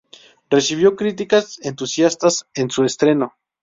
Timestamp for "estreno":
2.85-3.35